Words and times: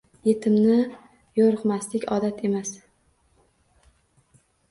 Yetimni 0.27 0.77
yoqirmaslik 1.41 2.07
odat 2.17 2.41
emas. 2.49 2.73